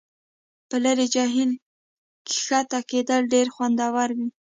[0.69, 1.51] په لرې جهیل
[2.27, 4.27] کښته کیدل ډیر خوندور وي